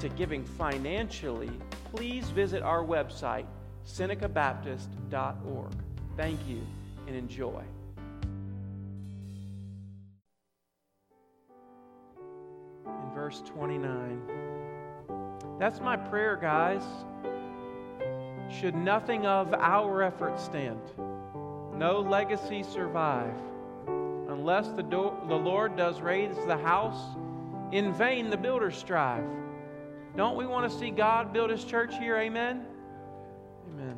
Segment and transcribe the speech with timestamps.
[0.00, 1.50] to giving financially,
[1.94, 3.46] please visit our website,
[3.86, 5.72] senecabaptist.org.
[6.16, 6.60] Thank you
[7.06, 7.62] and enjoy.
[12.86, 14.22] In verse 29,
[15.58, 16.82] that's my prayer, guys.
[18.60, 20.80] Should nothing of our efforts stand,
[21.76, 23.34] no legacy survive
[24.28, 27.16] Unless the, do- the Lord does raise the house,
[27.72, 29.24] in vain the builders strive.
[30.18, 32.16] Don't we want to see God build his church here?
[32.16, 32.66] Amen?
[33.68, 33.96] Amen.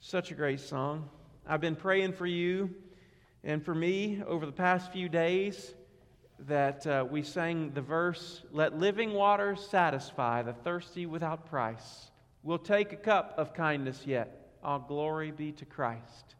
[0.00, 1.10] Such a great song.
[1.46, 2.70] I've been praying for you
[3.44, 5.74] and for me over the past few days
[6.46, 12.10] that uh, we sang the verse, Let living waters satisfy the thirsty without price.
[12.42, 14.54] We'll take a cup of kindness yet.
[14.64, 16.36] All glory be to Christ.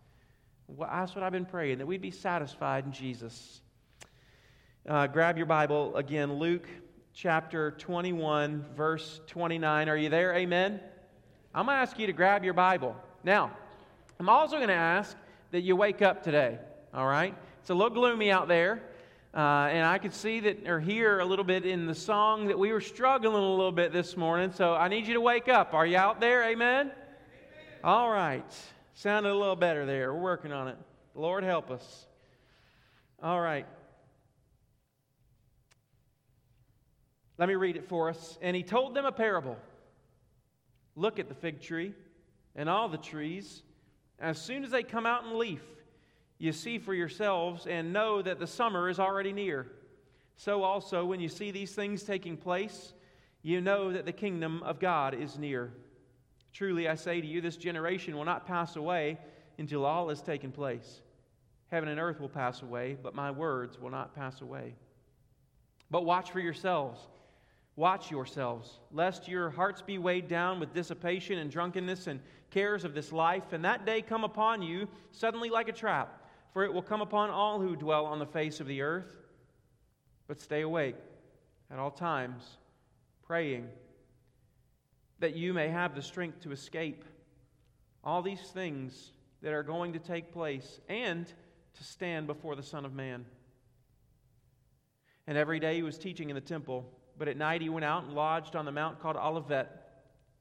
[0.67, 3.61] Well, that's what I've been praying, that we'd be satisfied in Jesus.
[4.89, 6.67] Uh, grab your Bible again, Luke
[7.15, 9.89] chapter 21, verse 29.
[9.89, 10.35] Are you there?
[10.35, 10.81] Amen?
[11.55, 12.97] I'm going to ask you to grab your Bible.
[13.23, 13.51] Now,
[14.19, 15.17] I'm also going to ask
[15.51, 16.59] that you wake up today,
[16.95, 17.35] all right?
[17.61, 18.83] It's a little gloomy out there.
[19.35, 22.59] Uh, and I could see that or hear a little bit in the song that
[22.59, 24.53] we were struggling a little bit this morning.
[24.53, 25.73] So I need you to wake up.
[25.73, 26.45] Are you out there?
[26.45, 26.81] Amen?
[26.81, 26.93] Amen.
[27.83, 28.45] All right.
[28.95, 30.13] Sounded a little better there.
[30.13, 30.77] We're working on it.
[31.15, 32.07] Lord help us.
[33.23, 33.67] All right.
[37.39, 38.39] Let me read it for us.
[38.43, 39.57] And he told them a parable.
[40.95, 41.95] Look at the fig tree
[42.55, 43.63] and all the trees.
[44.19, 45.63] As soon as they come out in leaf,
[46.39, 49.67] you see for yourselves and know that the summer is already near.
[50.37, 52.95] So also, when you see these things taking place,
[53.43, 55.73] you know that the kingdom of God is near.
[56.53, 59.19] Truly, I say to you, this generation will not pass away
[59.59, 61.01] until all has taken place.
[61.71, 64.75] Heaven and earth will pass away, but my words will not pass away.
[65.91, 67.01] But watch for yourselves.
[67.75, 72.95] Watch yourselves, lest your hearts be weighed down with dissipation and drunkenness and cares of
[72.95, 76.83] this life, and that day come upon you suddenly like a trap, for it will
[76.83, 79.17] come upon all who dwell on the face of the earth.
[80.29, 80.97] But stay awake
[81.71, 82.43] at all times,
[83.27, 83.69] praying
[85.21, 87.05] that you may have the strength to escape
[88.05, 91.27] all these things that are going to take place and
[91.75, 93.25] to stand before the Son of Man.
[95.27, 96.87] And every day he was teaching in the temple,
[97.19, 99.79] but at night he went out and lodged on the mount called Olivet.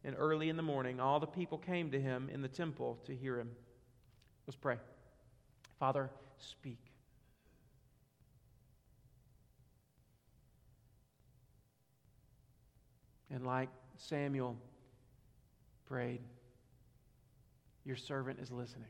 [0.03, 3.15] And early in the morning, all the people came to him in the temple to
[3.15, 3.51] hear him.
[4.47, 4.77] Let's pray.
[5.79, 6.79] Father, speak.
[13.29, 14.57] And like Samuel,
[15.87, 16.21] prayed.
[17.85, 18.89] Your servant is listening.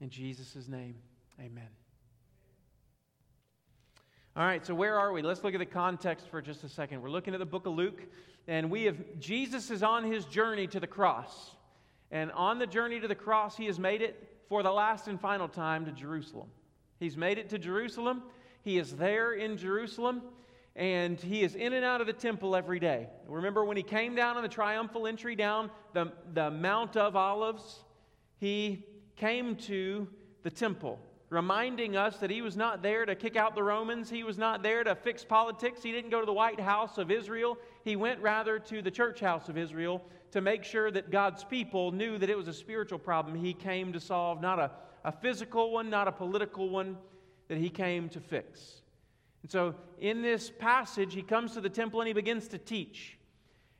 [0.00, 0.96] In Jesus' name,
[1.40, 1.68] amen.
[4.36, 5.22] All right, so where are we?
[5.22, 7.00] Let's look at the context for just a second.
[7.00, 8.02] We're looking at the book of Luke,
[8.46, 11.52] and we have Jesus is on his journey to the cross.
[12.10, 15.18] And on the journey to the cross, he has made it for the last and
[15.18, 16.48] final time to Jerusalem.
[17.00, 18.24] He's made it to Jerusalem.
[18.62, 20.20] He is there in Jerusalem
[20.74, 23.08] and he is in and out of the temple every day.
[23.26, 27.82] Remember when he came down on the triumphal entry down the, the Mount of Olives?
[28.36, 28.84] He
[29.16, 30.06] came to
[30.42, 34.08] the temple, reminding us that he was not there to kick out the Romans.
[34.08, 35.82] He was not there to fix politics.
[35.82, 37.58] He didn't go to the White House of Israel.
[37.84, 41.90] He went rather to the church house of Israel to make sure that God's people
[41.92, 44.70] knew that it was a spiritual problem he came to solve, not a,
[45.04, 46.96] a physical one, not a political one,
[47.48, 48.82] that he came to fix.
[49.42, 53.16] And so in this passage, he comes to the temple and he begins to teach.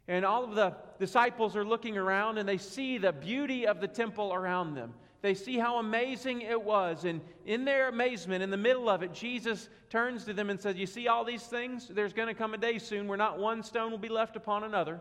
[0.08, 3.88] And all of the disciples are looking around and they see the beauty of the
[3.88, 4.94] temple around them.
[5.26, 7.04] They see how amazing it was.
[7.04, 10.76] And in their amazement, in the middle of it, Jesus turns to them and says,
[10.76, 11.88] You see all these things?
[11.88, 14.62] There's going to come a day soon where not one stone will be left upon
[14.62, 15.00] another.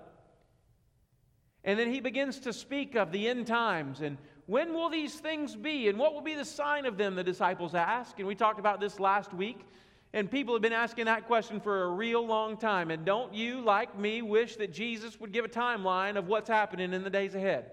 [1.63, 4.17] And then he begins to speak of the end times and
[4.47, 7.75] when will these things be and what will be the sign of them, the disciples
[7.75, 8.17] ask.
[8.17, 9.59] And we talked about this last week.
[10.11, 12.89] And people have been asking that question for a real long time.
[12.89, 16.93] And don't you, like me, wish that Jesus would give a timeline of what's happening
[16.93, 17.69] in the days ahead?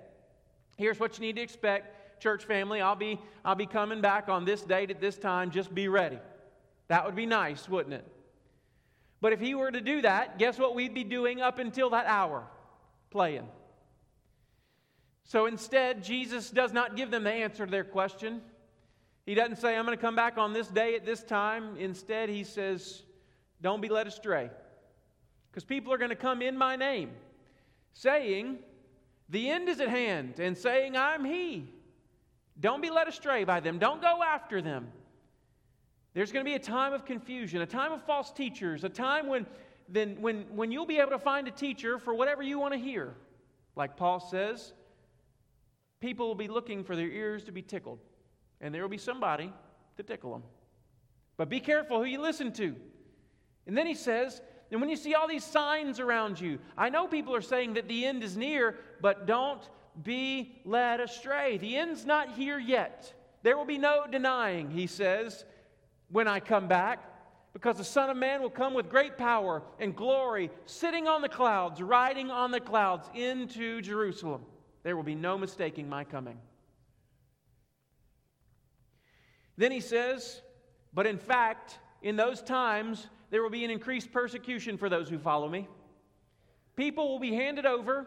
[0.76, 2.80] Here's what you need to expect, church family.
[2.80, 5.50] I'll be, I'll be coming back on this date at this time.
[5.50, 6.18] Just be ready.
[6.88, 8.06] That would be nice, wouldn't it?
[9.20, 12.06] But if he were to do that, guess what we'd be doing up until that
[12.06, 12.44] hour?
[13.10, 13.46] Playing.
[15.24, 18.40] So instead, Jesus does not give them the answer to their question.
[19.26, 21.76] He doesn't say, I'm going to come back on this day at this time.
[21.78, 23.02] Instead, he says,
[23.60, 24.50] Don't be led astray.
[25.50, 27.10] Because people are going to come in my name,
[27.92, 28.58] saying,
[29.28, 31.68] The end is at hand, and saying, I'm he.
[32.60, 33.78] Don't be led astray by them.
[33.78, 34.88] Don't go after them.
[36.14, 39.26] There's going to be a time of confusion, a time of false teachers, a time
[39.28, 39.46] when,
[39.88, 42.78] then, when, when you'll be able to find a teacher for whatever you want to
[42.78, 43.14] hear.
[43.74, 44.74] Like Paul says,
[46.00, 47.98] people will be looking for their ears to be tickled,
[48.60, 49.50] and there will be somebody
[49.96, 50.42] to tickle them.
[51.38, 52.76] But be careful who you listen to.
[53.66, 57.06] And then he says, and when you see all these signs around you, I know
[57.06, 59.62] people are saying that the end is near, but don't
[60.00, 61.58] be led astray.
[61.58, 63.12] The end's not here yet.
[63.42, 65.44] There will be no denying, he says,
[66.10, 67.00] when I come back,
[67.52, 71.28] because the Son of Man will come with great power and glory, sitting on the
[71.28, 74.42] clouds, riding on the clouds into Jerusalem.
[74.84, 76.38] There will be no mistaking my coming.
[79.56, 80.40] Then he says,
[80.94, 85.18] But in fact, in those times, there will be an increased persecution for those who
[85.18, 85.68] follow me.
[86.74, 88.06] People will be handed over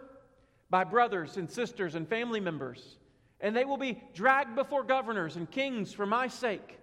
[0.69, 2.97] by brothers and sisters and family members,
[3.41, 6.79] and they will be dragged before governors and kings for my sake.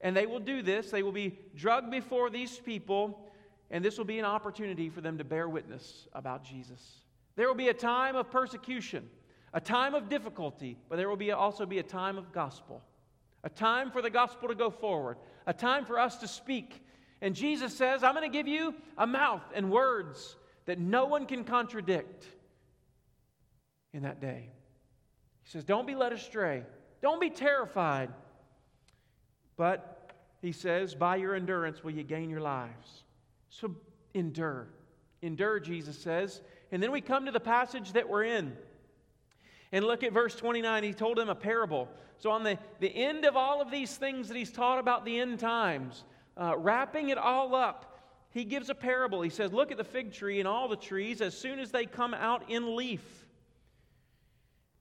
[0.00, 3.30] And they will do this, they will be drugged before these people,
[3.70, 7.00] and this will be an opportunity for them to bear witness about Jesus.
[7.36, 9.08] There will be a time of persecution,
[9.52, 12.82] a time of difficulty, but there will be also be a time of gospel,
[13.42, 15.16] a time for the gospel to go forward,
[15.46, 16.84] a time for us to speak.
[17.22, 21.26] And Jesus says, I'm going to give you a mouth and words that no one
[21.26, 22.26] can contradict
[23.94, 24.50] in that day.
[25.44, 26.64] He says, Don't be led astray,
[27.00, 28.10] don't be terrified.
[29.56, 30.12] But
[30.42, 33.04] he says, By your endurance will you gain your lives.
[33.48, 33.74] So
[34.12, 34.68] endure.
[35.22, 36.42] Endure, Jesus says.
[36.70, 38.54] And then we come to the passage that we're in.
[39.72, 40.82] And look at verse 29.
[40.82, 41.88] He told them a parable.
[42.18, 45.18] So, on the, the end of all of these things that he's taught about the
[45.18, 46.04] end times,
[46.36, 48.00] uh, wrapping it all up,
[48.30, 49.22] he gives a parable.
[49.22, 51.86] He says, Look at the fig tree and all the trees as soon as they
[51.86, 53.23] come out in leaf.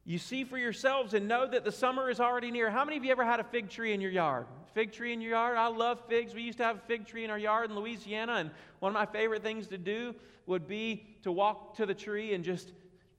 [0.05, 2.69] You see for yourselves and know that the summer is already near.
[2.69, 4.47] How many of you ever had a fig tree in your yard?
[4.73, 5.57] Fig tree in your yard?
[5.57, 6.33] I love figs.
[6.33, 8.93] We used to have a fig tree in our yard in Louisiana, and one of
[8.93, 10.13] my favorite things to do
[10.45, 12.73] would be to walk to the tree and just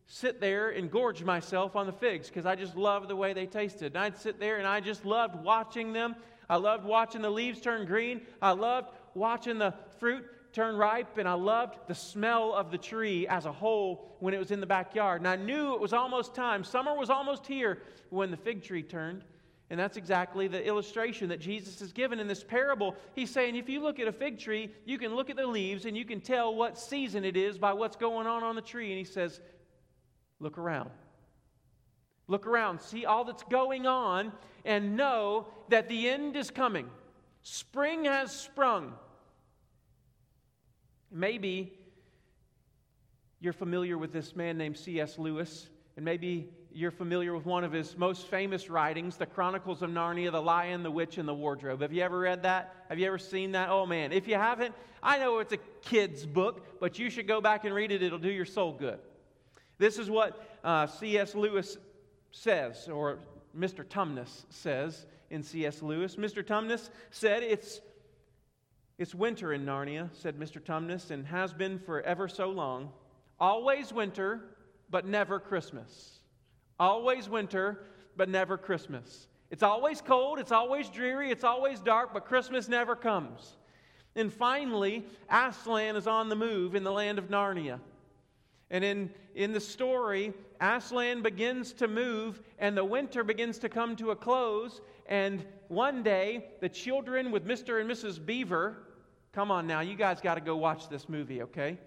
[0.06, 3.46] sit there and gorge myself on the figs because I just loved the way they
[3.46, 3.94] tasted.
[3.94, 6.16] And I'd sit there and I just loved watching them.
[6.50, 8.20] I loved watching the leaves turn green.
[8.42, 13.26] I loved watching the fruit turn ripe, and I loved the smell of the tree
[13.26, 15.20] as a whole when it was in the backyard.
[15.20, 16.64] And I knew it was almost time.
[16.64, 17.78] Summer was almost here
[18.10, 19.24] when the fig tree turned.
[19.70, 22.94] And that's exactly the illustration that Jesus has given in this parable.
[23.14, 25.86] He's saying if you look at a fig tree, you can look at the leaves
[25.86, 28.90] and you can tell what season it is by what's going on on the tree.
[28.90, 29.40] And he says,
[30.38, 30.90] Look around.
[32.26, 34.32] Look around, see all that's going on,
[34.64, 36.88] and know that the end is coming.
[37.42, 38.94] Spring has sprung.
[41.16, 41.72] Maybe
[43.38, 45.16] you're familiar with this man named C.S.
[45.16, 49.90] Lewis, and maybe you're familiar with one of his most famous writings, The Chronicles of
[49.90, 51.82] Narnia, The Lion, the Witch, and the Wardrobe.
[51.82, 52.74] Have you ever read that?
[52.88, 53.68] Have you ever seen that?
[53.68, 54.74] Oh man, if you haven't,
[55.04, 58.02] I know it's a kid's book, but you should go back and read it.
[58.02, 58.98] It'll do your soul good.
[59.78, 61.36] This is what uh, C.S.
[61.36, 61.76] Lewis
[62.32, 63.20] says, or
[63.56, 63.84] Mr.
[63.84, 65.80] Tumnus says in C.S.
[65.80, 66.16] Lewis.
[66.16, 66.42] Mr.
[66.42, 67.80] Tumnus said it's
[68.98, 70.60] it's winter in Narnia, said Mr.
[70.60, 72.90] Tumnus, and has been for ever so long.
[73.40, 74.40] Always winter,
[74.90, 76.20] but never Christmas.
[76.78, 77.80] Always winter,
[78.16, 79.26] but never Christmas.
[79.50, 83.56] It's always cold, it's always dreary, it's always dark, but Christmas never comes.
[84.16, 87.80] And finally, Aslan is on the move in the land of Narnia.
[88.70, 93.96] And in, in the story, Aslan begins to move, and the winter begins to come
[93.96, 94.80] to a close.
[95.06, 97.80] And one day, the children with Mr.
[97.80, 98.24] and Mrs.
[98.24, 98.76] Beaver,
[99.32, 101.78] come on now, you guys got to go watch this movie, okay?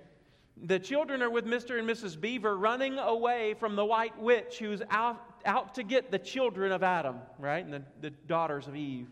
[0.63, 1.79] The children are with Mr.
[1.79, 2.19] and Mrs.
[2.19, 6.83] Beaver running away from the white witch who's out, out to get the children of
[6.83, 7.63] Adam, right?
[7.63, 9.07] And the, the daughters of Eve.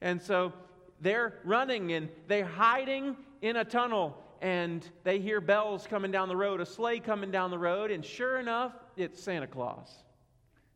[0.00, 0.52] And so
[1.00, 6.36] they're running and they're hiding in a tunnel and they hear bells coming down the
[6.36, 10.02] road, a sleigh coming down the road, and sure enough, it's Santa Claus.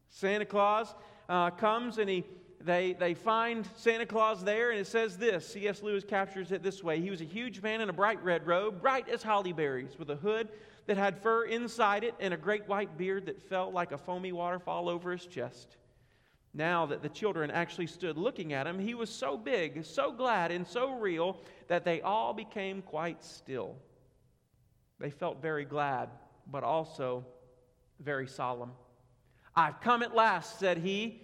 [0.09, 0.95] Santa Claus
[1.29, 2.25] uh, comes and he,
[2.61, 5.83] they, they find Santa Claus there, and it says this C.S.
[5.83, 8.81] Lewis captures it this way He was a huge man in a bright red robe,
[8.81, 10.49] bright as holly berries, with a hood
[10.87, 14.33] that had fur inside it and a great white beard that felt like a foamy
[14.33, 15.77] waterfall over his chest.
[16.55, 20.51] Now that the children actually stood looking at him, he was so big, so glad,
[20.51, 23.77] and so real that they all became quite still.
[24.99, 26.09] They felt very glad,
[26.51, 27.27] but also
[28.01, 28.71] very solemn.
[29.57, 31.23] I've come at last, said he.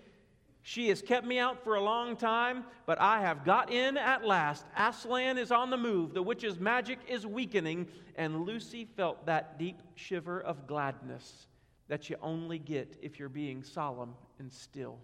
[0.62, 4.24] She has kept me out for a long time, but I have got in at
[4.24, 4.64] last.
[4.76, 9.82] Aslan is on the move, the witch's magic is weakening, and Lucy felt that deep
[9.96, 11.46] shiver of gladness
[11.88, 14.98] that you only get if you're being solemn and still.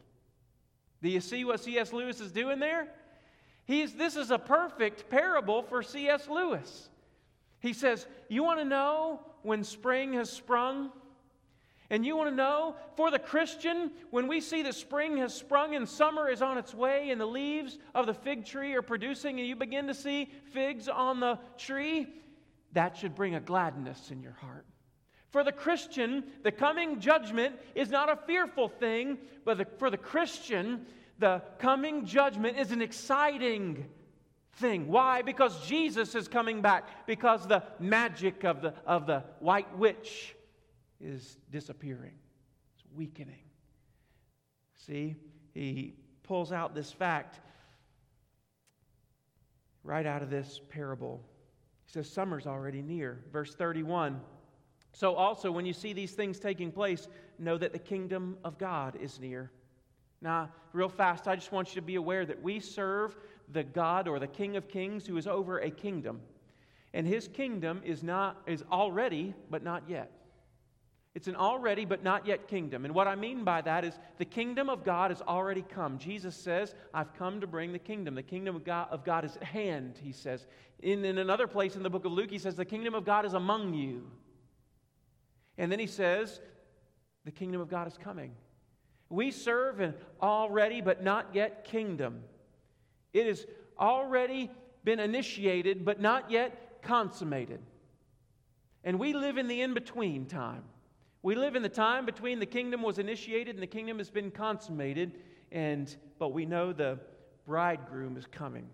[1.03, 1.93] Do you see what C.S.
[1.93, 2.89] Lewis is doing there?
[3.65, 6.29] He's, this is a perfect parable for C.S.
[6.29, 6.89] Lewis.
[7.61, 10.91] He says, You want to know when spring has sprung?
[11.91, 15.75] And you want to know, for the Christian, when we see that spring has sprung
[15.75, 19.39] and summer is on its way and the leaves of the fig tree are producing
[19.39, 22.07] and you begin to see figs on the tree,
[22.73, 24.67] that should bring a gladness in your heart.
[25.31, 29.97] For the Christian, the coming judgment is not a fearful thing, but the, for the
[29.97, 30.87] Christian,
[31.19, 33.87] the coming judgment is an exciting
[34.55, 34.89] thing.
[34.89, 35.23] Why?
[35.23, 40.35] Because Jesus is coming back, because the magic of the, of the white witch
[41.01, 42.15] is disappearing,
[42.75, 43.45] it's weakening.
[44.75, 45.17] See,
[45.55, 47.41] he pulls out this fact
[49.83, 51.23] right out of this parable.
[51.87, 53.25] He says, Summer's already near.
[53.33, 54.21] Verse 31.
[54.93, 58.97] So, also, when you see these things taking place, know that the kingdom of God
[59.01, 59.51] is near.
[60.21, 63.17] Now, real fast, I just want you to be aware that we serve
[63.53, 66.21] the God or the King of Kings who is over a kingdom.
[66.95, 70.11] And his kingdom is not is already but not yet.
[71.19, 72.85] It's an already but not yet kingdom.
[72.85, 75.99] And what I mean by that is the kingdom of God has already come.
[75.99, 78.15] Jesus says, I've come to bring the kingdom.
[78.15, 80.47] The kingdom of God, of God is at hand, he says.
[80.79, 83.27] In, in another place in the book of Luke, he says, The kingdom of God
[83.27, 84.09] is among you.
[85.59, 86.39] And then he says,
[87.25, 88.31] The kingdom of God is coming.
[89.09, 92.23] We serve an already but not yet kingdom.
[93.13, 93.45] It has
[93.77, 94.53] already
[94.85, 97.59] been initiated but not yet consummated.
[98.85, 100.63] And we live in the in between time.
[101.23, 104.31] We live in the time between the kingdom was initiated and the kingdom has been
[104.31, 105.19] consummated,
[105.51, 106.99] and but we know the
[107.45, 108.69] bridegroom is coming.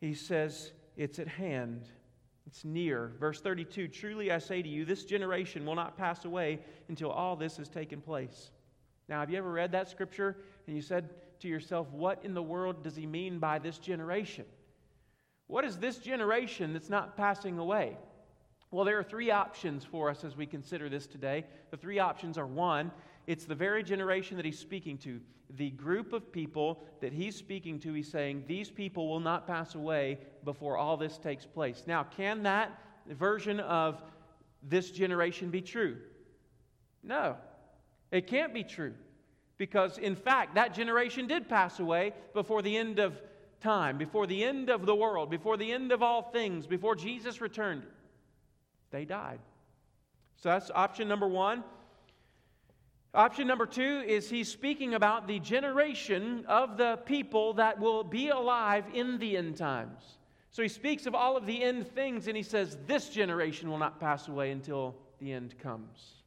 [0.00, 1.88] He says, It's at hand,
[2.46, 3.12] it's near.
[3.20, 7.36] Verse 32 Truly I say to you, this generation will not pass away until all
[7.36, 8.50] this has taken place.
[9.08, 10.36] Now, have you ever read that scripture
[10.66, 14.46] and you said to yourself, What in the world does he mean by this generation?
[15.46, 17.96] What is this generation that's not passing away?
[18.70, 21.44] Well, there are three options for us as we consider this today.
[21.70, 22.90] The three options are one,
[23.26, 25.20] it's the very generation that he's speaking to.
[25.56, 29.74] The group of people that he's speaking to, he's saying, These people will not pass
[29.74, 31.84] away before all this takes place.
[31.86, 34.02] Now, can that version of
[34.62, 35.96] this generation be true?
[37.02, 37.36] No,
[38.10, 38.94] it can't be true.
[39.56, 43.20] Because, in fact, that generation did pass away before the end of
[43.60, 47.40] time, before the end of the world, before the end of all things, before Jesus
[47.40, 47.82] returned.
[48.90, 49.40] They died.
[50.36, 51.64] So that's option number one.
[53.14, 58.28] Option number two is he's speaking about the generation of the people that will be
[58.28, 60.18] alive in the end times.
[60.50, 63.78] So he speaks of all of the end things and he says, This generation will
[63.78, 66.22] not pass away until the end comes.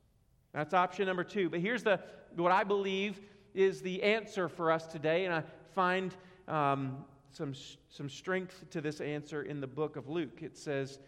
[0.53, 1.49] That's option number two.
[1.49, 1.99] But here's the,
[2.35, 3.21] what I believe
[3.53, 6.15] is the answer for us today, and I find
[6.47, 7.53] um, some,
[7.89, 10.41] some strength to this answer in the book of Luke.
[10.41, 10.99] It says,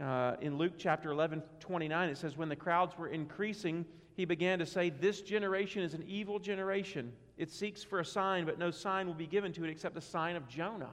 [0.00, 3.84] uh, in Luke chapter 11, 29, it says, When the crowds were increasing,
[4.14, 7.12] he began to say, This generation is an evil generation.
[7.36, 10.00] It seeks for a sign, but no sign will be given to it except the
[10.00, 10.90] sign of Jonah.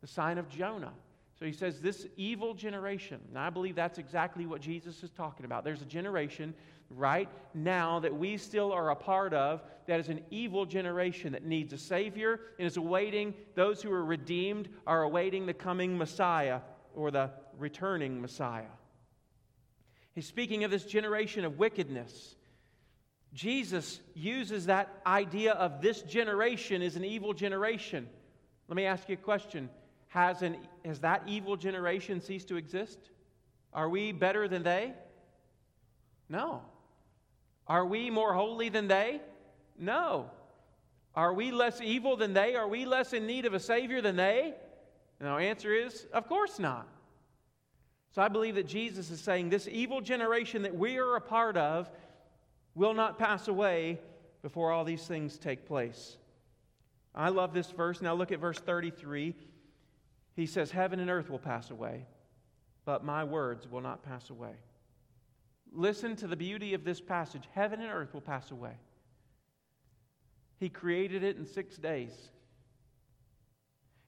[0.00, 0.92] The sign of Jonah.
[1.38, 3.20] So he says, This evil generation.
[3.28, 5.64] And I believe that's exactly what Jesus is talking about.
[5.64, 6.54] There's a generation
[6.90, 11.44] right now that we still are a part of that is an evil generation that
[11.44, 16.60] needs a Savior and is awaiting, those who are redeemed are awaiting the coming Messiah
[16.94, 18.64] or the returning Messiah.
[20.14, 22.34] He's speaking of this generation of wickedness.
[23.34, 28.08] Jesus uses that idea of this generation is an evil generation.
[28.68, 29.68] Let me ask you a question.
[30.08, 32.98] Has, an, has that evil generation ceased to exist?
[33.72, 34.94] Are we better than they?
[36.28, 36.62] No.
[37.66, 39.20] Are we more holy than they?
[39.78, 40.30] No.
[41.14, 42.54] Are we less evil than they?
[42.54, 44.54] Are we less in need of a Savior than they?
[45.20, 46.88] Our answer is, of course not.
[48.14, 51.56] So I believe that Jesus is saying this evil generation that we are a part
[51.56, 51.90] of
[52.74, 53.98] will not pass away
[54.42, 56.16] before all these things take place.
[57.14, 58.00] I love this verse.
[58.00, 59.34] Now look at verse 33.
[60.36, 62.06] He says, Heaven and earth will pass away,
[62.84, 64.54] but my words will not pass away.
[65.72, 67.42] Listen to the beauty of this passage.
[67.52, 68.74] Heaven and earth will pass away.
[70.58, 72.30] He created it in six days.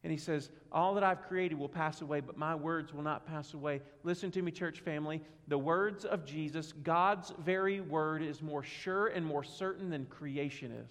[0.03, 3.27] And he says, All that I've created will pass away, but my words will not
[3.27, 3.83] pass away.
[4.03, 5.21] Listen to me, church family.
[5.49, 10.73] The words of Jesus, God's very word, is more sure and more certain than creation
[10.73, 10.91] is.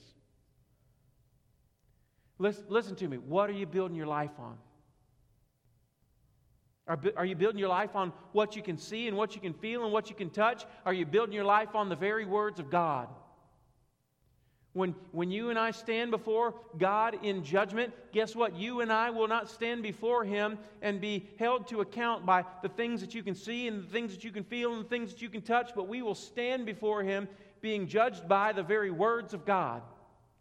[2.37, 3.17] Listen, listen to me.
[3.17, 4.57] What are you building your life on?
[6.87, 9.53] Are, are you building your life on what you can see and what you can
[9.53, 10.65] feel and what you can touch?
[10.85, 13.09] Are you building your life on the very words of God?
[14.73, 18.55] When, when you and I stand before God in judgment, guess what?
[18.55, 22.69] You and I will not stand before Him and be held to account by the
[22.69, 25.11] things that you can see and the things that you can feel and the things
[25.11, 27.27] that you can touch, but we will stand before Him
[27.61, 29.81] being judged by the very words of God.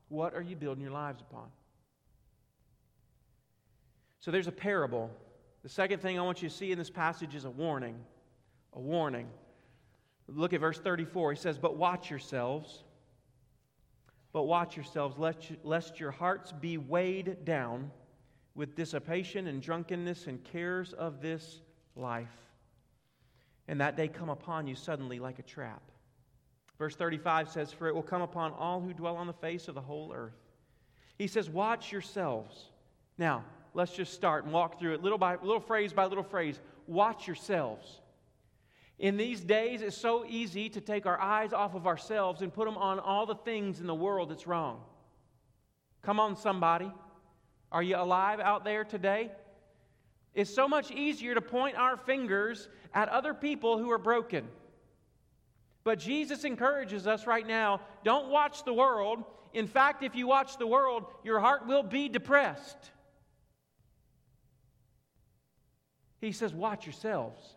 [0.09, 1.49] What are you building your lives upon?
[4.21, 5.11] So there's a parable.
[5.63, 7.97] The second thing I want you to see in this passage is a warning.
[8.75, 9.29] A warning.
[10.29, 11.33] Look at verse 34.
[11.33, 12.85] He says, But watch yourselves
[14.39, 15.17] but watch yourselves,
[15.65, 17.91] lest your hearts be weighed down
[18.55, 21.61] with dissipation and drunkenness and cares of this
[21.97, 22.31] life,
[23.67, 25.83] and that day come upon you suddenly like a trap.
[26.79, 29.75] Verse 35 says, For it will come upon all who dwell on the face of
[29.75, 30.39] the whole earth.
[31.17, 32.67] He says, Watch yourselves.
[33.19, 36.61] Now, let's just start and walk through it little by little phrase by little phrase.
[36.87, 38.03] Watch yourselves.
[38.99, 42.67] In these days, it's so easy to take our eyes off of ourselves and put
[42.67, 44.81] them on all the things in the world that's wrong.
[46.03, 46.91] Come on, somebody.
[47.71, 49.31] Are you alive out there today?
[50.35, 54.49] It's so much easier to point our fingers at other people who are broken.
[55.85, 59.25] But Jesus encourages us right now don't watch the world.
[59.55, 62.91] In fact, if you watch the world, your heart will be depressed.
[66.21, 67.55] He says, Watch yourselves.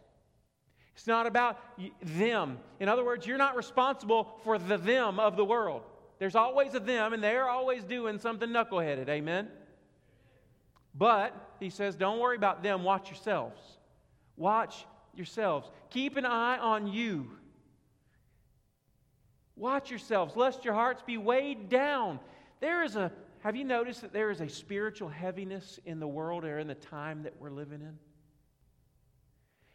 [0.95, 1.57] It's not about
[2.01, 2.59] them.
[2.79, 5.83] In other words, you're not responsible for the them of the world.
[6.19, 9.09] There's always a them, and they're always doing something knuckleheaded.
[9.09, 9.47] Amen?
[10.93, 12.83] But, he says, don't worry about them.
[12.83, 13.59] Watch yourselves.
[14.35, 15.69] Watch yourselves.
[15.89, 17.31] Keep an eye on you.
[19.55, 22.19] Watch yourselves, lest your hearts be weighed down.
[22.59, 26.45] There is a, have you noticed that there is a spiritual heaviness in the world
[26.45, 27.97] or in the time that we're living in?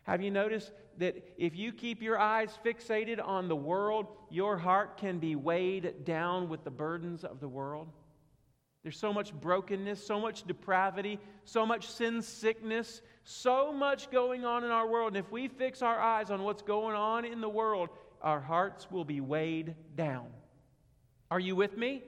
[0.07, 4.99] Have you noticed that if you keep your eyes fixated on the world, your heart
[4.99, 7.88] can be weighed down with the burdens of the world?
[8.85, 14.62] There's so much brokenness, so much depravity, so much sin sickness, so much going on
[14.62, 15.09] in our world.
[15.09, 17.88] And if we fix our eyes on what's going on in the world,
[18.23, 20.29] our hearts will be weighed down.
[21.33, 22.05] Are you with me?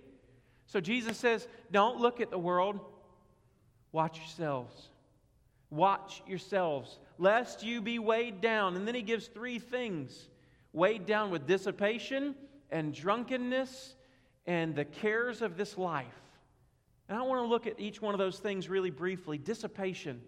[0.67, 2.79] So Jesus says, Don't look at the world,
[3.91, 4.91] watch yourselves.
[5.70, 8.76] Watch yourselves, lest you be weighed down.
[8.76, 10.28] And then he gives three things
[10.72, 12.35] weighed down with dissipation
[12.70, 13.94] and drunkenness
[14.46, 16.07] and the cares of this life.
[17.09, 19.38] And I want to look at each one of those things really briefly.
[19.38, 20.20] Dissipation.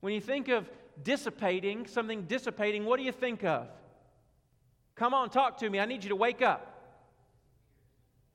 [0.00, 0.68] When you think of
[1.02, 3.68] dissipating, something dissipating, what do you think of?
[4.94, 5.78] Come on, talk to me.
[5.78, 6.72] I need you to wake up.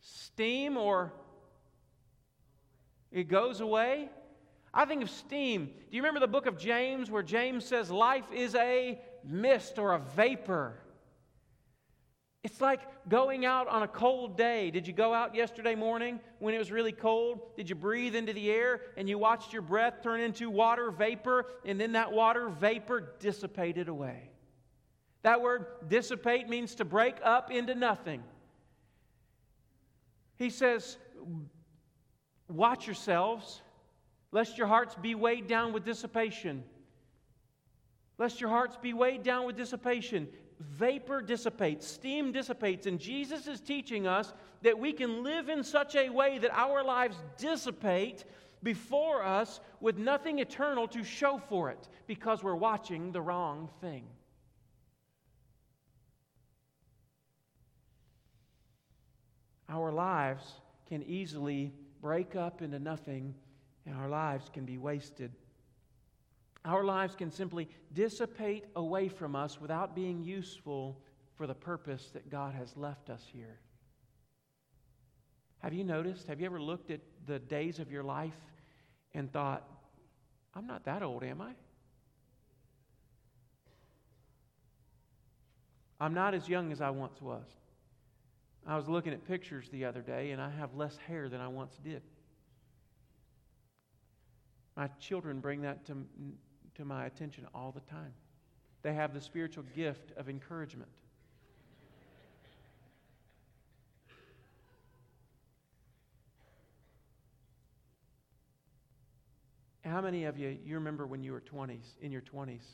[0.01, 1.11] Steam or
[3.11, 4.09] it goes away?
[4.73, 5.65] I think of steam.
[5.65, 9.93] Do you remember the book of James where James says life is a mist or
[9.93, 10.77] a vapor?
[12.43, 14.71] It's like going out on a cold day.
[14.71, 17.55] Did you go out yesterday morning when it was really cold?
[17.55, 21.45] Did you breathe into the air and you watched your breath turn into water vapor
[21.65, 24.31] and then that water vapor dissipated away?
[25.21, 28.23] That word dissipate means to break up into nothing.
[30.38, 30.97] He says,
[32.47, 33.62] Watch yourselves
[34.32, 36.63] lest your hearts be weighed down with dissipation.
[38.17, 40.28] Lest your hearts be weighed down with dissipation.
[40.60, 45.96] Vapor dissipates, steam dissipates, and Jesus is teaching us that we can live in such
[45.96, 48.26] a way that our lives dissipate
[48.63, 54.06] before us with nothing eternal to show for it because we're watching the wrong thing.
[59.67, 60.44] Our lives
[60.88, 63.34] can easily break up into nothing
[63.86, 65.32] and our lives can be wasted.
[66.63, 71.02] Our lives can simply dissipate away from us without being useful
[71.36, 73.60] for the purpose that God has left us here.
[75.60, 76.28] Have you noticed?
[76.28, 78.38] Have you ever looked at the days of your life
[79.13, 79.67] and thought,
[80.56, 81.52] I'm not that old, am I?
[86.00, 87.46] I'm not as young as I once was.
[88.65, 91.48] I was looking at pictures the other day, and I have less hair than I
[91.48, 92.02] once did.
[94.82, 95.96] My children bring that to,
[96.74, 98.12] to my attention all the time.
[98.82, 100.89] They have the spiritual gift of encouragement.
[109.86, 112.65] How many of you you remember when you were 20s, in your 20s?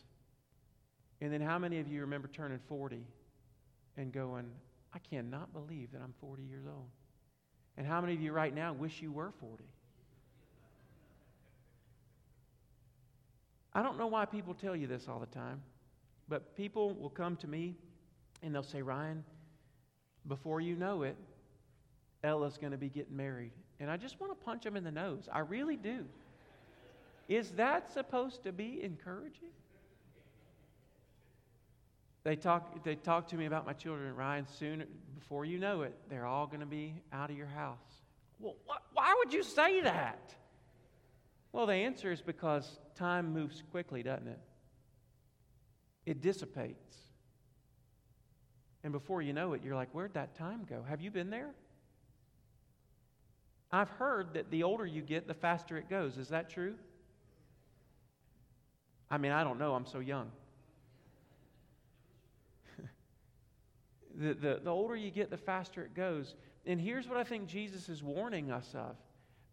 [1.20, 3.04] And then how many of you remember turning 40
[3.98, 4.46] and going,
[4.94, 6.88] I cannot believe that I'm 40 years old?
[7.76, 9.66] And how many of you right now wish you were 40?
[13.78, 15.62] I don't know why people tell you this all the time,
[16.28, 17.76] but people will come to me
[18.42, 19.24] and they'll say, Ryan,
[20.28, 21.16] before you know it,
[22.24, 23.52] Ella's going to be getting married.
[23.80, 25.30] And I just want to punch them in the nose.
[25.32, 26.06] I really do.
[27.30, 29.50] Is that supposed to be encouraging?
[32.24, 34.48] They talk, they talk to me about my children, Ryan.
[34.58, 37.78] Soon, before you know it, they're all going to be out of your house.
[38.40, 40.34] Well, wh- why would you say that?
[41.52, 44.40] Well, the answer is because time moves quickly, doesn't it?
[46.06, 46.96] It dissipates.
[48.84, 50.84] And before you know it, you're like, where'd that time go?
[50.88, 51.50] Have you been there?
[53.72, 56.18] I've heard that the older you get, the faster it goes.
[56.18, 56.76] Is that true?
[59.10, 59.74] I mean, I don't know.
[59.74, 60.32] I'm so young.
[64.16, 66.36] the, the, the older you get, the faster it goes.
[66.66, 68.96] And here's what I think Jesus is warning us of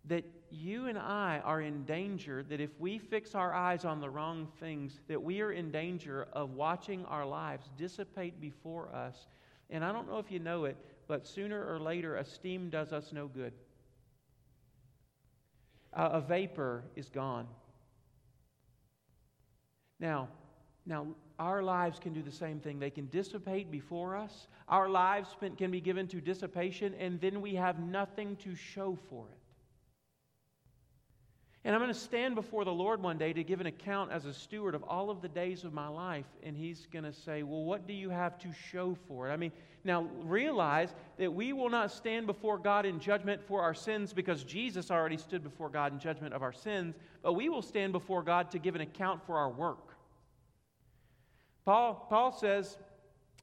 [0.06, 4.10] that you and I are in danger, that if we fix our eyes on the
[4.10, 9.26] wrong things, that we are in danger of watching our lives dissipate before us.
[9.70, 10.76] And I don't know if you know it,
[11.08, 13.52] but sooner or later, esteem does us no good.
[15.92, 17.46] Uh, a vapor is gone.
[20.00, 20.28] Now,
[20.86, 21.06] now,
[21.38, 22.78] our lives can do the same thing.
[22.78, 24.48] They can dissipate before us.
[24.68, 29.26] Our lives can be given to dissipation, and then we have nothing to show for
[29.32, 29.38] it.
[31.66, 34.26] And I'm going to stand before the Lord one day to give an account as
[34.26, 36.26] a steward of all of the days of my life.
[36.42, 39.32] And He's going to say, Well, what do you have to show for it?
[39.32, 39.50] I mean,
[39.82, 44.44] now realize that we will not stand before God in judgment for our sins because
[44.44, 48.22] Jesus already stood before God in judgment of our sins, but we will stand before
[48.22, 49.96] God to give an account for our work.
[51.64, 52.76] Paul, Paul says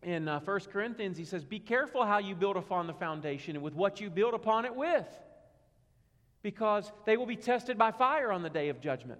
[0.03, 3.63] in uh, 1 Corinthians, he says, Be careful how you build upon the foundation and
[3.63, 5.07] with what you build upon it with
[6.43, 9.19] because they will be tested by fire on the day of judgment.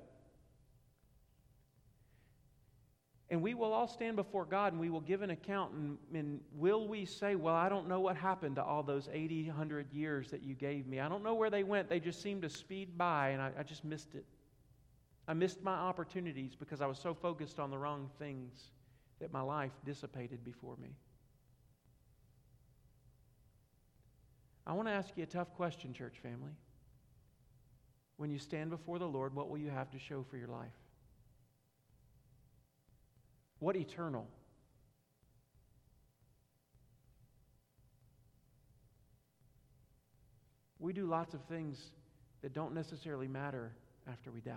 [3.30, 5.72] And we will all stand before God and we will give an account.
[5.74, 9.48] And, and, will we say, Well, I don't know what happened to all those 80,
[9.48, 11.00] 100 years that you gave me?
[11.00, 11.88] I don't know where they went.
[11.88, 14.26] They just seemed to speed by and I, I just missed it.
[15.30, 18.72] I missed my opportunities because I was so focused on the wrong things
[19.22, 20.90] that my life dissipated before me.
[24.68, 26.52] I want to ask you a tough question, church family
[28.22, 30.70] when you stand before the Lord, what will you have to show for your life?
[33.58, 34.28] What eternal?
[40.78, 41.84] We do lots of things
[42.44, 43.72] that don't necessarily matter
[44.08, 44.54] after we die.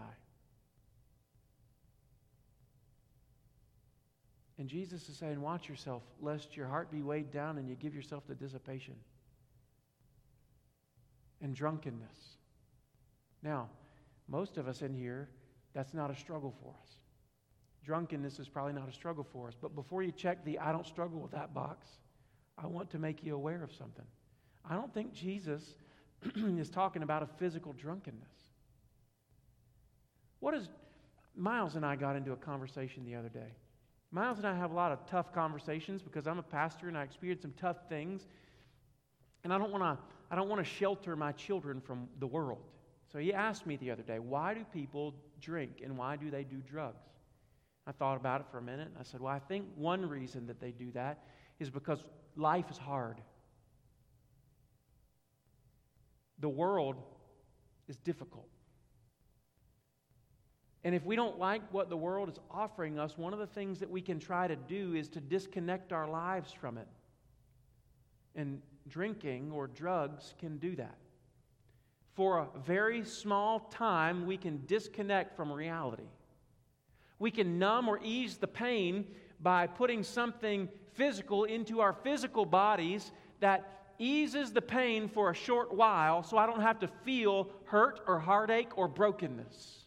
[4.58, 7.94] And Jesus is saying, Watch yourself, lest your heart be weighed down and you give
[7.94, 8.96] yourself to dissipation
[11.40, 12.34] and drunkenness
[13.44, 13.68] now,
[14.26, 15.28] most of us in here,
[15.74, 16.88] that's not a struggle for us.
[17.84, 19.54] Drunkenness is probably not a struggle for us.
[19.60, 21.86] But before you check the I don't struggle with that box,
[22.56, 24.06] I want to make you aware of something.
[24.68, 25.74] I don't think Jesus
[26.36, 28.30] is talking about a physical drunkenness.
[30.40, 30.68] What is
[31.36, 33.52] Miles and I got into a conversation the other day.
[34.10, 37.02] Miles and I have a lot of tough conversations because I'm a pastor and I
[37.02, 38.26] experience some tough things.
[39.42, 39.98] And I don't want to
[40.30, 42.62] I don't want to shelter my children from the world.
[43.14, 46.42] So he asked me the other day, why do people drink and why do they
[46.42, 47.04] do drugs?
[47.86, 50.48] I thought about it for a minute and I said, well, I think one reason
[50.48, 51.22] that they do that
[51.60, 52.02] is because
[52.34, 53.20] life is hard.
[56.40, 56.96] The world
[57.86, 58.48] is difficult.
[60.82, 63.78] And if we don't like what the world is offering us, one of the things
[63.78, 66.88] that we can try to do is to disconnect our lives from it.
[68.34, 70.96] And drinking or drugs can do that
[72.14, 76.08] for a very small time, we can disconnect from reality.
[77.18, 79.06] We can numb or ease the pain
[79.40, 85.74] by putting something physical into our physical bodies that eases the pain for a short
[85.74, 89.84] while so I don't have to feel hurt or heartache or brokenness.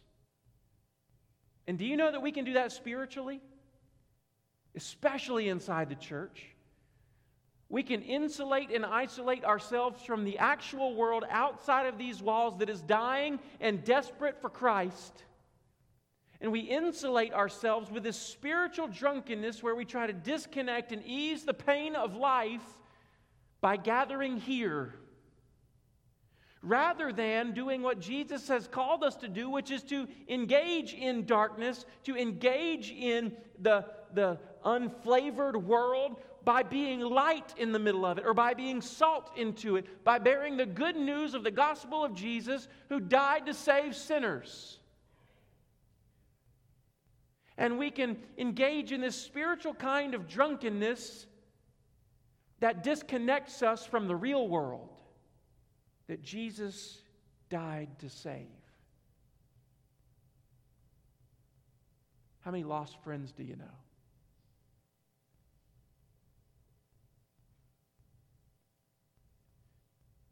[1.66, 3.40] And do you know that we can do that spiritually?
[4.74, 6.46] Especially inside the church.
[7.70, 12.70] We can insulate and isolate ourselves from the actual world outside of these walls that
[12.70, 15.24] is dying and desperate for Christ.
[16.40, 21.44] And we insulate ourselves with this spiritual drunkenness where we try to disconnect and ease
[21.44, 22.62] the pain of life
[23.60, 24.94] by gathering here.
[26.62, 31.24] rather than doing what Jesus has called us to do, which is to engage in
[31.24, 38.18] darkness, to engage in the, the unflavored world by being light in the middle of
[38.18, 42.04] it, or by being salt into it, by bearing the good news of the gospel
[42.04, 44.78] of Jesus who died to save sinners.
[47.56, 51.26] And we can engage in this spiritual kind of drunkenness
[52.60, 54.90] that disconnects us from the real world
[56.06, 57.00] that Jesus
[57.50, 58.46] died to save.
[62.40, 63.64] How many lost friends do you know?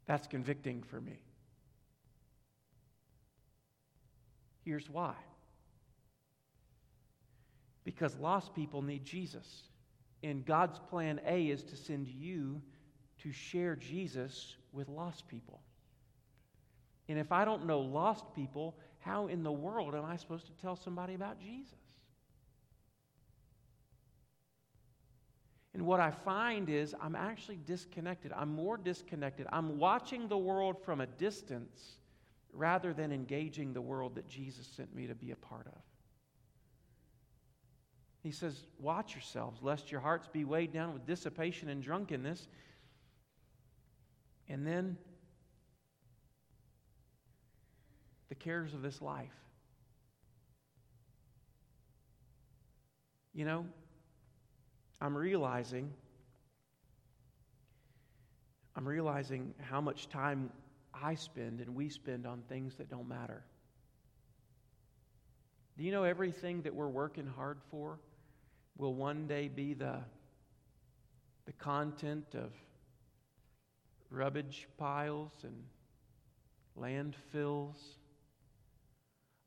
[0.07, 1.19] That's convicting for me.
[4.63, 5.15] Here's why
[7.87, 9.63] because lost people need Jesus.
[10.21, 12.61] And God's plan A is to send you
[13.23, 15.61] to share Jesus with lost people.
[17.07, 20.51] And if I don't know lost people, how in the world am I supposed to
[20.61, 21.86] tell somebody about Jesus?
[25.77, 28.33] And what I find is I'm actually disconnected.
[28.35, 29.45] I'm more disconnected.
[29.51, 31.99] I'm watching the world from a distance
[32.51, 35.79] rather than engaging the world that Jesus sent me to be a part of.
[38.23, 42.47] He says, Watch yourselves, lest your hearts be weighed down with dissipation and drunkenness.
[44.49, 44.97] And then
[48.29, 49.29] the cares of this life.
[53.35, 53.67] You know,
[54.99, 55.91] I'm realizing
[58.77, 60.51] I'm realizing how much time
[60.93, 63.43] I spend and we spend on things that don't matter.
[65.77, 67.97] Do you know everything that we're working hard for
[68.77, 69.97] will one day be the,
[71.47, 72.51] the content of
[74.11, 75.55] rubbish piles and
[76.79, 77.96] landfills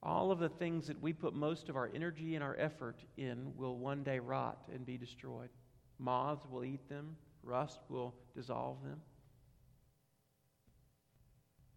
[0.02, 3.52] all of the things that we put most of our energy and our effort in
[3.56, 5.50] will one day rot and be destroyed.
[5.98, 9.00] Moths will eat them, rust will dissolve them.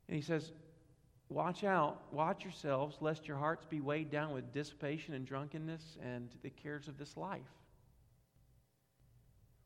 [0.08, 0.52] And he says,
[1.30, 6.30] Watch out, watch yourselves, lest your hearts be weighed down with dissipation and drunkenness and
[6.44, 7.42] the cares of this life.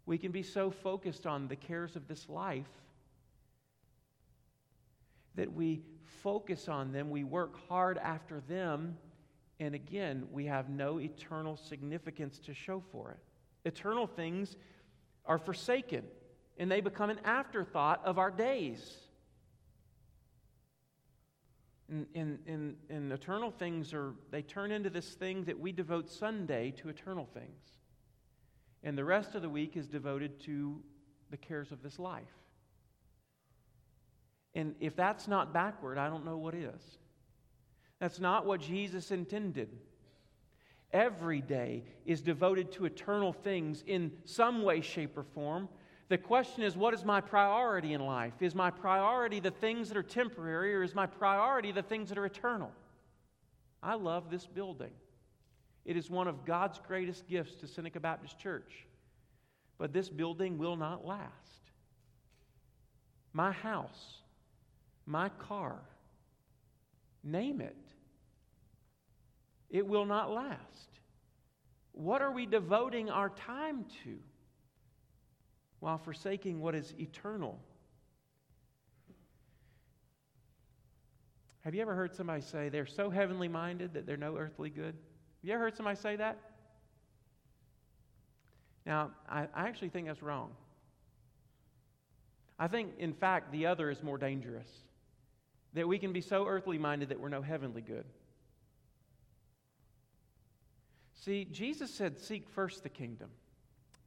[0.06, 2.70] We can be so focused on the cares of this life
[5.36, 8.98] that we focus on them, we work hard after them,
[9.60, 13.20] and again, we have no eternal significance to show for it.
[13.68, 14.56] Eternal things
[15.26, 16.04] are forsaken,
[16.58, 18.98] and they become an afterthought of our days.
[21.90, 26.10] And, and, and, and, eternal things are, they turn into this thing that we devote
[26.10, 27.62] Sunday to eternal things.
[28.84, 30.82] And the rest of the week is devoted to
[31.30, 32.37] the cares of this life.
[34.58, 36.98] And if that's not backward, I don't know what is.
[38.00, 39.70] That's not what Jesus intended.
[40.92, 45.70] Every day is devoted to eternal things in some way, shape, or form.
[46.10, 48.34] The question is, what is my priority in life?
[48.40, 52.18] Is my priority the things that are temporary, or is my priority the things that
[52.18, 52.72] are eternal?
[53.84, 54.94] I love this building.
[55.86, 58.88] It is one of God's greatest gifts to Seneca Baptist Church.
[59.78, 61.62] But this building will not last.
[63.34, 64.24] My house
[65.08, 65.80] my car.
[67.24, 67.76] Name it.
[69.70, 71.00] It will not last.
[71.94, 74.18] What are we devoting our time to
[75.80, 77.60] while forsaking what is eternal?
[81.62, 84.94] Have you ever heard somebody say they're so heavenly minded that they're no earthly good?
[84.94, 86.38] Have you ever heard somebody say that?
[88.86, 90.52] Now, I, I actually think that's wrong.
[92.58, 94.70] I think, in fact, the other is more dangerous.
[95.74, 98.06] That we can be so earthly minded that we're no heavenly good.
[101.14, 103.30] See, Jesus said, Seek first the kingdom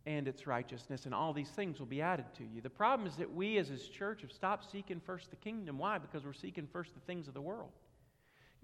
[0.07, 2.61] and its righteousness, and all these things will be added to you.
[2.61, 5.79] The problem is that we as his church have stopped seeking first the kingdom.
[5.79, 5.99] Why?
[5.99, 7.70] Because we're seeking first the things of the world.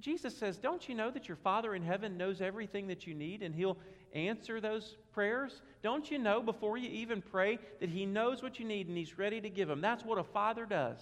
[0.00, 3.42] Jesus says, Don't you know that your Father in heaven knows everything that you need
[3.42, 3.78] and He'll
[4.12, 5.62] answer those prayers?
[5.82, 9.18] Don't you know before you even pray that He knows what you need and He's
[9.18, 9.80] ready to give them?
[9.80, 10.98] That's what a father does.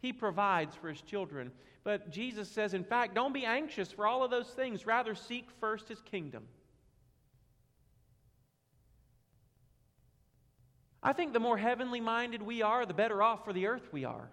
[0.00, 1.52] He provides for his children.
[1.84, 4.86] But Jesus says, in fact, don't be anxious for all of those things.
[4.86, 6.44] Rather, seek first his kingdom.
[11.02, 14.04] I think the more heavenly minded we are, the better off for the earth we
[14.04, 14.28] are.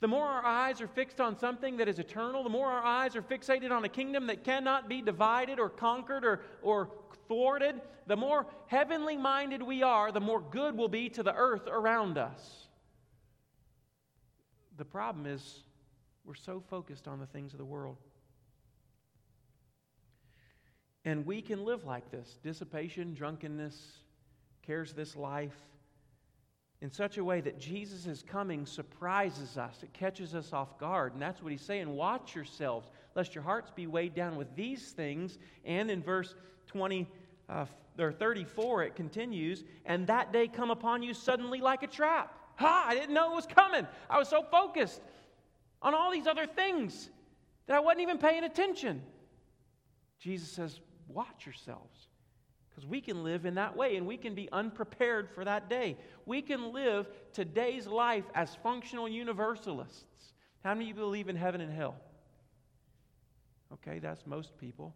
[0.00, 3.16] The more our eyes are fixed on something that is eternal, the more our eyes
[3.16, 6.90] are fixated on a kingdom that cannot be divided or conquered or, or
[7.26, 11.66] thwarted, the more heavenly minded we are, the more good will be to the earth
[11.66, 12.63] around us.
[14.76, 15.60] The problem is
[16.24, 17.96] we're so focused on the things of the world.
[21.04, 23.98] And we can live like this dissipation, drunkenness,
[24.62, 25.56] cares this life
[26.80, 29.82] in such a way that Jesus' coming surprises us.
[29.82, 31.12] It catches us off guard.
[31.12, 31.88] And that's what he's saying.
[31.94, 35.38] Watch yourselves, lest your hearts be weighed down with these things.
[35.64, 36.34] And in verse
[36.66, 37.06] 20
[37.48, 37.66] uh,
[37.98, 42.38] or 34, it continues, and that day come upon you suddenly like a trap.
[42.56, 42.86] Ha!
[42.88, 43.86] I didn't know it was coming.
[44.08, 45.00] I was so focused
[45.82, 47.10] on all these other things
[47.66, 49.02] that I wasn't even paying attention.
[50.18, 52.08] Jesus says, Watch yourselves.
[52.70, 55.96] Because we can live in that way and we can be unprepared for that day.
[56.26, 60.32] We can live today's life as functional universalists.
[60.64, 61.94] How many of you believe in heaven and hell?
[63.74, 64.92] Okay, that's most people.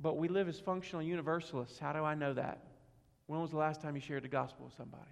[0.00, 1.78] But we live as functional universalists.
[1.78, 2.62] How do I know that?
[3.26, 5.10] When was the last time you shared the gospel with somebody?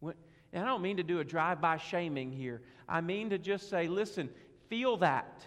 [0.00, 0.14] When,
[0.52, 2.62] and I don't mean to do a drive by shaming here.
[2.88, 4.28] I mean to just say, listen,
[4.68, 5.46] feel that.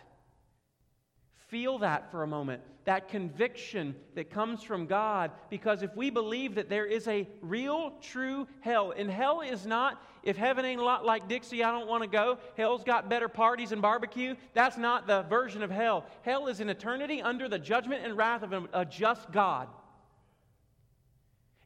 [1.47, 2.61] Feel that for a moment.
[2.85, 5.31] That conviction that comes from God.
[5.49, 10.03] Because if we believe that there is a real, true hell, and hell is not,
[10.23, 12.39] if heaven ain't a lot like Dixie, I don't want to go.
[12.57, 14.35] Hell's got better parties and barbecue.
[14.53, 16.05] That's not the version of hell.
[16.23, 19.67] Hell is an eternity under the judgment and wrath of a just God.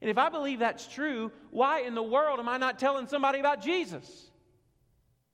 [0.02, 3.40] And if I believe that's true, why in the world am I not telling somebody
[3.40, 4.32] about Jesus?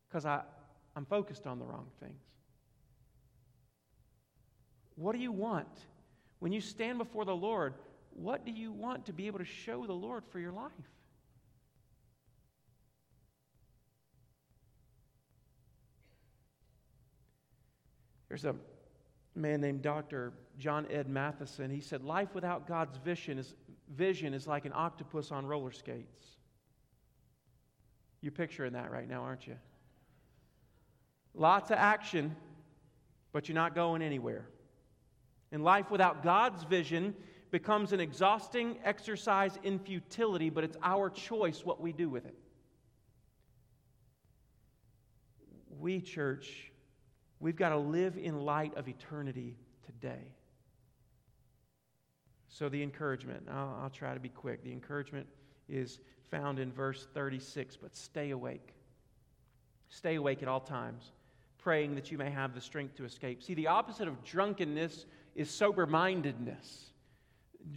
[0.07, 2.24] Because I'm focused on the wrong things.
[4.95, 5.67] What do you want?
[6.39, 7.73] When you stand before the Lord,
[8.13, 10.71] what do you want to be able to show the Lord for your life?
[18.29, 18.55] There's a
[19.35, 20.33] man named Dr.
[20.57, 21.71] John Ed Mathison.
[21.71, 23.53] He said, Life without God's vision is,
[23.95, 26.19] vision is like an octopus on roller skates.
[28.21, 29.55] You're picturing that right now, aren't you?
[31.33, 32.35] Lots of action,
[33.31, 34.47] but you're not going anywhere.
[35.55, 37.15] And life without God's vision
[37.49, 42.35] becomes an exhausting exercise in futility, but it's our choice what we do with it.
[45.79, 46.73] We, church,
[47.39, 50.33] we've got to live in light of eternity today.
[52.49, 54.61] So, the encouragement, I'll, I'll, try to be quick.
[54.61, 55.25] The encouragement
[55.69, 58.73] is found in verse 36, but stay awake.
[59.87, 61.13] Stay awake at all times,
[61.57, 63.41] praying that you may have the strength to escape.
[63.41, 66.85] See, the opposite of drunkenness is sober mindedness.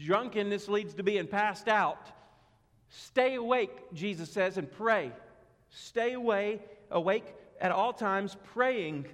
[0.05, 2.11] Drunkenness leads to being passed out.
[2.88, 5.12] Stay awake, Jesus says, and pray.
[5.71, 9.07] Stay away, awake at all times, praying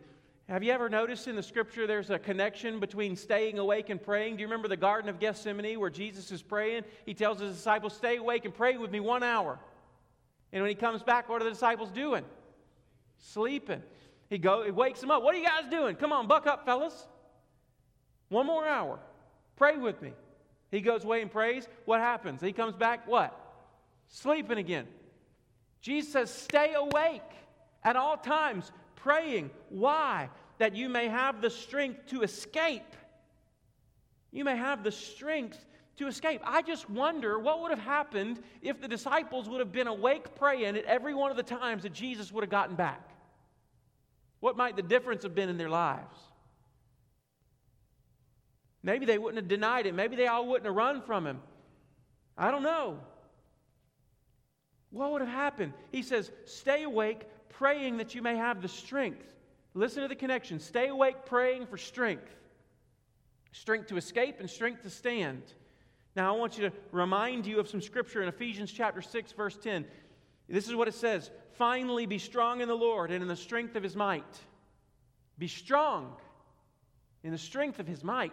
[0.49, 4.37] have you ever noticed in the scripture there's a connection between staying awake and praying?
[4.37, 6.83] Do you remember the Garden of Gethsemane where Jesus is praying?
[7.07, 9.59] He tells his disciples, Stay awake and pray with me one hour.
[10.53, 12.25] And when he comes back, what are the disciples doing?
[13.17, 13.83] Sleeping.
[14.29, 15.23] He, go, he wakes them up.
[15.23, 15.97] What are you guys doing?
[15.97, 17.09] Come on, buck up, fellas.
[18.29, 18.99] One more hour.
[19.57, 20.13] Pray with me.
[20.71, 21.69] He goes away and prays.
[21.85, 22.41] What happens?
[22.41, 23.39] He comes back, what?
[24.09, 24.87] Sleeping again.
[25.81, 27.23] Jesus says, Stay awake
[27.85, 29.51] at all times praying.
[29.69, 30.31] Why?
[30.59, 32.97] That you may have the strength to escape.
[34.33, 35.65] You may have the strength
[35.97, 36.41] to escape.
[36.45, 40.77] I just wonder what would have happened if the disciples would have been awake praying
[40.77, 43.11] at every one of the times that Jesus would have gotten back.
[44.41, 46.19] What might the difference have been in their lives?
[48.85, 49.97] Maybe they wouldn't have denied him.
[49.97, 51.41] Maybe they all wouldn't have run from him.
[52.39, 53.01] I don't know.
[54.91, 55.73] What would have happened?
[55.91, 59.27] He says, Stay awake, praying that you may have the strength.
[59.75, 60.61] Listen to the connection.
[60.61, 62.31] Stay awake praying for strength
[63.55, 65.43] strength to escape and strength to stand.
[66.17, 69.57] Now, I want you to remind you of some scripture in Ephesians chapter 6, verse
[69.57, 69.85] 10.
[70.49, 73.77] This is what it says Finally, be strong in the Lord and in the strength
[73.77, 74.25] of his might.
[75.39, 76.17] Be strong
[77.23, 78.33] in the strength of his might.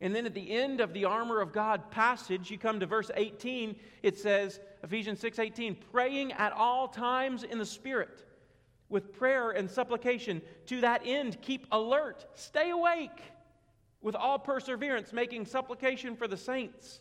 [0.00, 3.10] And then at the end of the armor of God passage, you come to verse
[3.14, 8.24] 18, it says, Ephesians 6:18, praying at all times in the Spirit,
[8.88, 10.42] with prayer and supplication.
[10.66, 13.22] To that end, keep alert, stay awake,
[14.02, 17.00] with all perseverance, making supplication for the saints,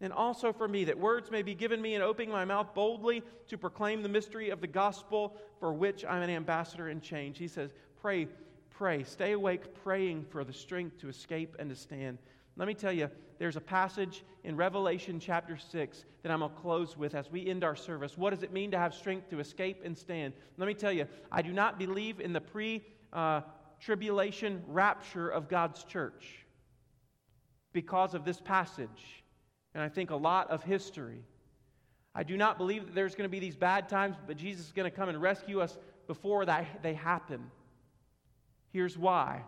[0.00, 3.22] and also for me, that words may be given me in opening my mouth boldly
[3.48, 7.36] to proclaim the mystery of the gospel for which I'm an ambassador in change.
[7.36, 8.28] He says, Pray,
[8.78, 12.16] pray, stay awake, praying for the strength to escape and to stand.
[12.56, 13.10] Let me tell you,
[13.40, 17.44] there's a passage in Revelation chapter 6 that I'm going to close with as we
[17.48, 18.16] end our service.
[18.16, 20.32] What does it mean to have strength to escape and stand?
[20.58, 23.40] Let me tell you, I do not believe in the pre uh,
[23.80, 26.46] tribulation rapture of God's church
[27.72, 29.24] because of this passage
[29.74, 31.24] and I think a lot of history.
[32.14, 34.72] I do not believe that there's going to be these bad times, but Jesus is
[34.72, 35.76] going to come and rescue us
[36.06, 37.50] before that they happen.
[38.72, 39.42] Here's why.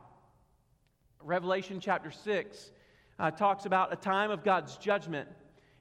[1.22, 2.70] Revelation chapter 6
[3.18, 5.28] uh, talks about a time of God's judgment.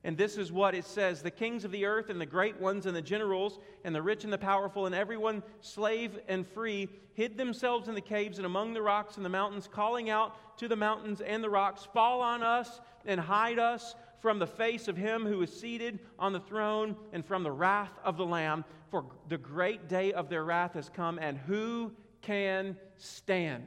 [0.04, 2.86] And this is what it says The kings of the earth, and the great ones,
[2.86, 7.38] and the generals, and the rich and the powerful, and everyone, slave and free, hid
[7.38, 10.76] themselves in the caves and among the rocks and the mountains, calling out to the
[10.76, 15.26] mountains and the rocks, Fall on us and hide us from the face of him
[15.26, 19.38] who is seated on the throne and from the wrath of the Lamb, for the
[19.38, 21.92] great day of their wrath has come, and who
[22.22, 23.64] can stand?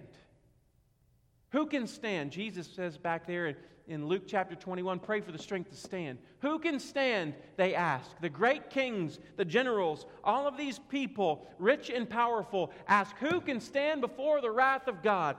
[1.50, 2.32] Who can stand?
[2.32, 6.18] Jesus says back there in Luke chapter 21 pray for the strength to stand.
[6.40, 7.34] Who can stand?
[7.56, 8.10] They ask.
[8.20, 13.60] The great kings, the generals, all of these people, rich and powerful, ask who can
[13.60, 15.36] stand before the wrath of God?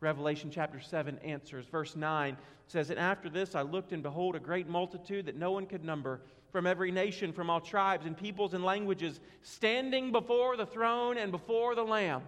[0.00, 1.66] Revelation chapter 7 answers.
[1.66, 2.36] Verse 9
[2.68, 5.84] says, And after this I looked, and behold, a great multitude that no one could
[5.84, 6.20] number,
[6.52, 11.32] from every nation, from all tribes and peoples and languages, standing before the throne and
[11.32, 12.22] before the Lamb.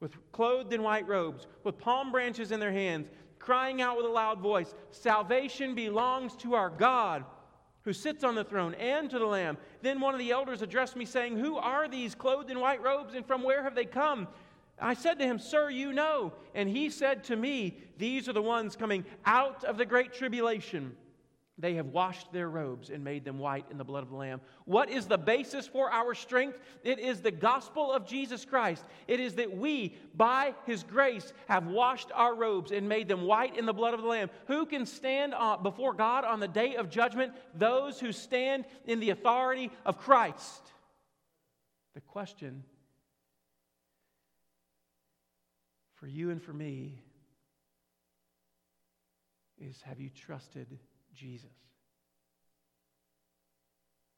[0.00, 4.10] With clothed in white robes, with palm branches in their hands, crying out with a
[4.10, 7.24] loud voice, Salvation belongs to our God
[7.82, 9.56] who sits on the throne and to the Lamb.
[9.80, 13.14] Then one of the elders addressed me, saying, Who are these clothed in white robes,
[13.14, 14.28] and from where have they come?
[14.80, 16.32] I said to him, Sir, you know.
[16.54, 20.94] And he said to me, These are the ones coming out of the great tribulation.
[21.60, 24.40] They have washed their robes and made them white in the blood of the Lamb.
[24.64, 26.56] What is the basis for our strength?
[26.84, 28.84] It is the gospel of Jesus Christ.
[29.08, 33.58] It is that we, by his grace, have washed our robes and made them white
[33.58, 34.30] in the blood of the Lamb.
[34.46, 37.32] Who can stand uh, before God on the day of judgment?
[37.56, 40.62] Those who stand in the authority of Christ.
[41.94, 42.62] The question
[45.96, 47.02] for you and for me
[49.60, 50.78] is have you trusted
[51.18, 51.50] Jesus?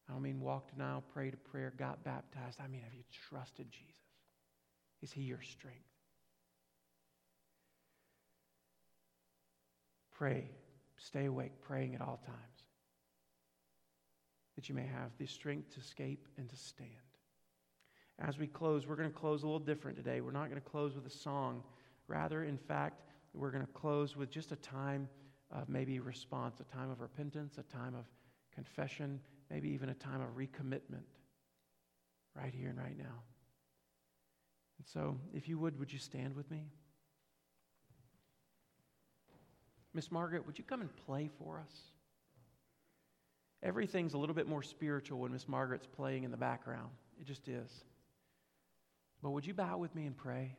[0.09, 2.59] I don't mean walked an aisle, prayed a prayer, got baptized.
[2.62, 3.94] I mean, have you trusted Jesus?
[5.03, 5.78] Is he your strength?
[10.12, 10.51] Pray.
[10.98, 12.64] Stay awake, praying at all times,
[14.55, 16.90] that you may have the strength to escape and to stand
[18.20, 20.20] as we close, we're going to close a little different today.
[20.20, 21.62] We're not going to close with a song.
[22.07, 25.09] Rather, in fact, we're going to close with just a time
[25.66, 28.05] maybe response, a time of repentance, a time of
[28.55, 29.20] confession,
[29.51, 31.05] maybe even a time of recommitment
[32.34, 33.22] right here and right now.
[34.78, 36.70] And so, if you would, would you stand with me?
[39.92, 41.72] Miss Margaret, would you come and play for us?
[43.62, 46.90] Everything's a little bit more spiritual when Miss Margaret's playing in the background.
[47.20, 47.70] It just is.
[49.22, 50.57] But would you bow with me and pray?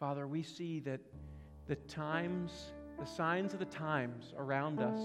[0.00, 0.98] Father, we see that
[1.66, 4.98] the times, the signs of the times around us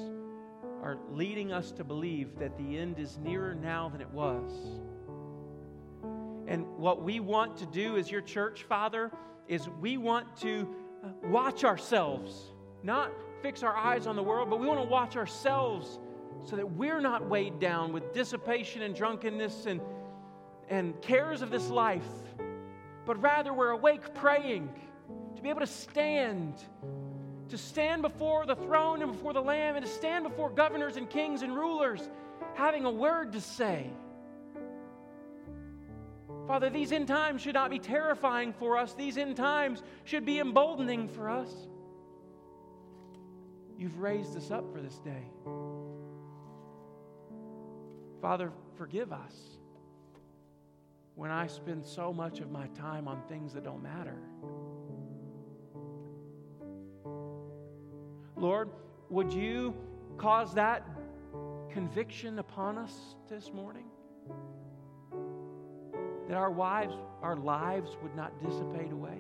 [0.82, 4.50] are leading us to believe that the end is nearer now than it was.
[6.48, 9.12] And what we want to do as your church, Father,
[9.50, 10.66] is we want to
[11.04, 15.18] uh, watch ourselves, not fix our eyes on the world, but we want to watch
[15.18, 16.00] ourselves
[16.46, 19.82] so that we're not weighed down with dissipation and drunkenness and,
[20.70, 22.08] and cares of this life,
[23.06, 24.70] but rather we're awake praying
[25.46, 26.56] be able to stand,
[27.50, 31.08] to stand before the throne and before the Lamb, and to stand before governors and
[31.08, 32.10] kings and rulers,
[32.56, 33.92] having a word to say.
[36.48, 38.94] Father, these end times should not be terrifying for us.
[38.96, 41.50] These end times should be emboldening for us.
[43.78, 45.24] You've raised us up for this day.
[48.20, 49.36] Father, forgive us
[51.14, 54.18] when I spend so much of my time on things that don't matter.
[58.46, 58.70] Lord,
[59.10, 59.74] would you
[60.20, 60.88] cause that
[61.72, 63.86] conviction upon us this morning?
[66.28, 66.94] That our wives,
[67.24, 69.18] our lives would not dissipate away,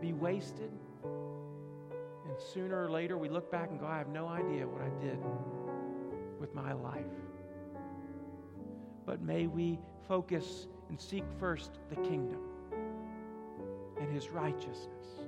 [0.00, 0.70] be wasted
[1.02, 5.04] and sooner or later, we look back and go, I have no idea what I
[5.04, 5.18] did
[6.38, 7.04] with my life.
[9.04, 12.40] but may we focus and seek first the kingdom
[14.00, 15.23] and his righteousness.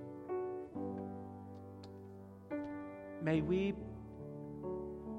[3.27, 3.75] May we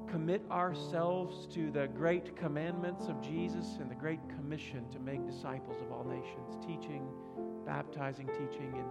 [0.09, 5.81] commit ourselves to the great commandments of Jesus and the great commission to make disciples
[5.81, 7.05] of all nations, teaching,
[7.65, 8.87] baptizing, teaching, and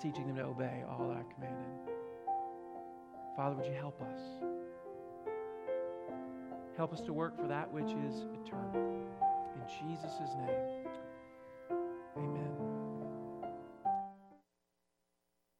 [0.00, 1.68] teaching them to obey all I commanded.
[3.36, 4.20] Father, would you help us?
[6.78, 9.04] Help us to work for that which is eternal.
[9.54, 10.77] In Jesus' name.